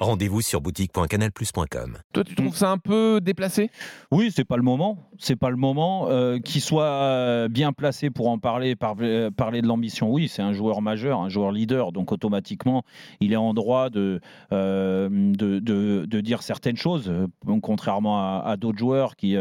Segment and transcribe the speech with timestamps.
[0.00, 1.98] Rendez-vous sur boutique.canalplus.com.
[2.14, 3.70] Toi, tu trouves ça un peu déplacé?
[4.10, 4.96] Oui, c'est pas le moment.
[5.18, 6.06] C'est pas le moment.
[6.08, 10.10] Euh, qu'il soit euh, bien placé pour en parler, par- euh, parler de l'ambition.
[10.10, 11.92] Oui, c'est un joueur majeur, un joueur leader.
[11.92, 12.82] Donc automatiquement,
[13.20, 14.20] il est en droit de,
[14.52, 17.26] euh, de, de- de dire certaines choses, euh,
[17.62, 19.36] contrairement à, à d'autres joueurs qui.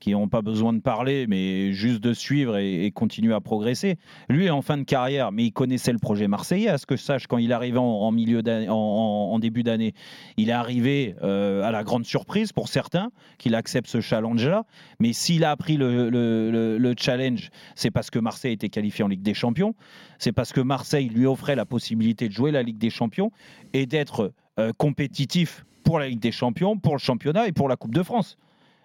[0.00, 3.96] Qui n'ont pas besoin de parler, mais juste de suivre et, continuer à progresser.
[4.28, 6.96] Lui est en fin de carrière, mais il connaissait le projet marseillais, à ce que
[6.96, 9.94] je sache, quand il arrivait en, en début d'année.
[10.36, 14.64] Il est arrivé euh, à la grande surprise pour certains qu'il accepte ce challenge-là.
[15.00, 19.34] Mais s'il a appris le challenge, c'est parce que Marseille était qualifié en Ligue des
[19.34, 19.74] Champions.
[20.18, 23.30] C'est parce que Marseille lui offrait la possibilité de jouer la Ligue des Champions
[23.72, 27.76] et d'être euh, compétitif pour la Ligue des Champions, pour le championnat et pour la
[27.76, 28.36] Coupe de France.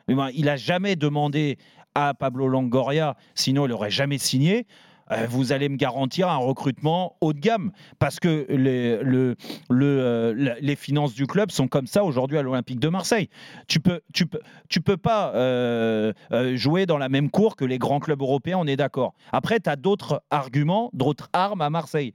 [0.08, 1.58] Mais ben, il n'a jamais demandé
[1.96, 4.66] à Pablo Longoria, sinon il n'aurait jamais signé.
[5.12, 9.36] euh, vous allez me garantir un recrutement haut de gamme parce que les, le-
[9.70, 13.30] le, euh, les finances du club sont comme ça aujourd'hui à l'Olympique de Marseille.
[13.68, 16.14] Tu peux, tu peux, tu peux pas euh,
[16.56, 19.14] jouer dans la même cour que les grands clubs européens, on est d'accord.
[19.34, 22.14] Après, tu as d'autres arguments, d'autres armes à Marseille.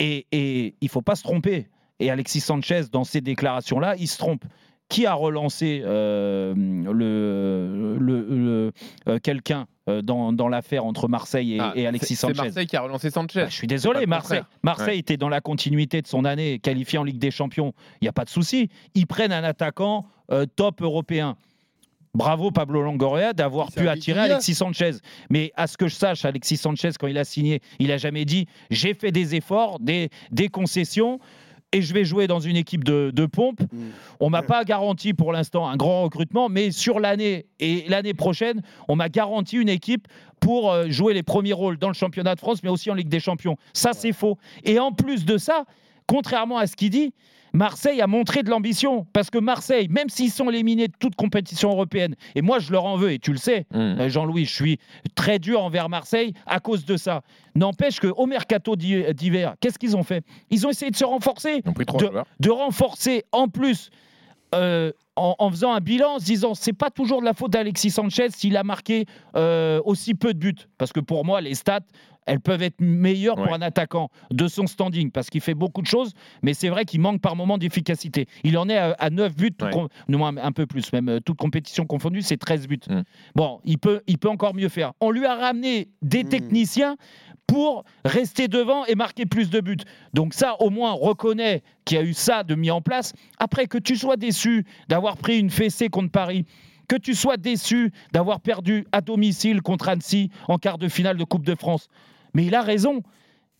[0.00, 1.68] Et, et il faut pas se tromper.
[2.00, 4.44] Et Alexis Sanchez, dans ces déclarations-là, il se trompe.
[4.92, 8.72] Qui a relancé euh, le, le- le-
[9.08, 12.42] euh, quelqu'un euh, dans, dans l'affaire entre Marseille et, Ah, et Alexis c'est- C'est Sanchez?
[12.48, 13.40] Marseille qui a relancé Sanchez.
[13.40, 14.42] bah, je suis désolé, le Marseille.
[14.62, 17.72] Marseille était dans la continuité de son année, qualifié en Ligue des Champions.
[18.00, 18.68] Il n'y a pas de souci.
[18.94, 21.36] Ils prennent un attaquant euh, top européen.
[22.14, 24.20] Bravo Pablo Longoria d'avoir pu attirer.
[24.20, 24.90] Alexis Sanchez.
[25.30, 28.26] Mais à ce que je sache, Alexis Sanchez, quand il a signé, il a jamais
[28.26, 31.18] dit j'ai fait des efforts, des, des concessions
[31.72, 33.60] et je vais jouer dans une équipe de, de pompe.
[33.60, 33.90] Mm.
[34.20, 38.62] On m'a pas garanti pour l'instant un grand recrutement, mais sur l'année et l'année prochaine,
[38.88, 40.06] on m'a garanti une équipe
[40.40, 43.08] pour euh, jouer les premiers rôles dans le championnat de France, mais aussi en Ligue
[43.08, 43.56] des Champions.
[43.72, 44.38] Ça, c'est faux.
[44.64, 45.64] Et en plus de ça,
[46.16, 47.14] contrairement à ce qu'il dit,
[47.54, 49.06] Marseille a montré de l'ambition.
[49.12, 52.84] Parce que Marseille, même s'ils sont éliminés de toute compétition européenne, et moi je leur
[52.84, 53.76] en veux, et tu le sais, Mmh.
[53.78, 54.78] euh, Jean-Louis, je suis
[55.14, 57.22] très dur envers Marseille à cause de ça.
[57.54, 60.22] N'empêche qu'au mercato d'hi- d'hiver, qu'est-ce qu'ils ont fait?
[60.50, 63.90] Ils ont essayé de se renforcer Ils ont pris trois de, de renforcer en plus
[64.54, 67.52] euh, en, en faisant un bilan, en se disant c'est pas toujours de la faute
[67.52, 69.04] d'Alexis Sanchez s'il a marqué
[69.36, 70.54] euh, aussi peu de buts.
[70.78, 71.80] Parce que pour moi, les stats,
[72.26, 75.86] elles peuvent être meilleures pour un attaquant de son standing parce qu'il fait beaucoup de
[75.86, 76.12] choses,
[76.42, 78.26] mais c'est vrai qu'il manque par moment d'efficacité.
[78.44, 79.70] Il en est à, à 9 buts, tout Ouais.
[79.72, 82.80] com- non, moins un peu plus, même euh, toute compétition confondue, c'est 13 buts.
[82.88, 83.00] Mm.
[83.34, 84.92] Bon, il peut, il peut encore mieux faire.
[85.00, 86.28] On lui a ramené des Mm.
[86.28, 86.96] techniciens
[87.46, 89.76] pour rester devant et marquer plus de buts.
[90.14, 93.12] Donc ça, au moins, reconnaît qu'il y a eu ça de mis en place.
[93.38, 96.46] Après, que tu sois déçu d'avoir pris une fessée contre Paris,
[96.88, 101.24] que tu sois déçu d'avoir perdu à domicile contre Annecy en quart de finale de
[101.24, 101.88] Coupe de France.
[102.34, 103.02] Mais il a raison.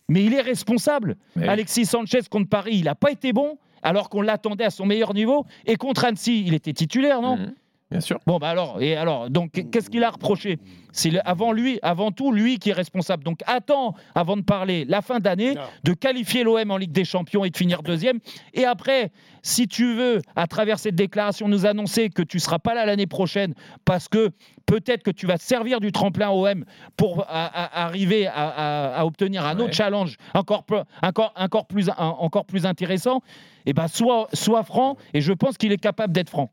[0.09, 1.15] Mais il est responsable.
[1.41, 5.13] Alexis Sanchez contre Paris, il n'a pas été bon, alors qu'on l'attendait à son meilleur
[5.13, 5.45] niveau.
[5.65, 7.37] Et contre Annecy, il était titulaire, non?
[7.37, 7.53] Mmh.
[7.93, 8.19] Bien sûr.
[8.25, 10.57] Bon, bah alors, et alors, donc, qu'est-ce qu'il a reproché?
[10.91, 13.23] C'est le- avant lui, avant tout, lui qui est responsable.
[13.23, 15.61] Donc, attends, avant de parler, la fin d'année, Non.
[15.83, 18.17] de qualifier l'OM en Ligue des Champions et de finir deuxième.
[18.55, 19.11] Et après,
[19.43, 23.05] si tu veux, à travers cette déclaration, nous annoncer que tu seras pas là l'année
[23.07, 23.53] prochaine
[23.85, 24.31] parce que
[24.65, 26.65] peut-être que tu vas te servir du tremplin OM
[26.97, 29.63] pour à- à- arriver à, à- à obtenir un Ouais.
[29.65, 33.21] autre challenge encore, peu- encore, encore, plus, un- encore plus intéressant,
[33.67, 36.49] et ben sois, sois franc, et je pense qu'il est capable d'être franc.